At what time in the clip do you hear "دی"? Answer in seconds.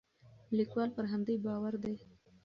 1.83-1.95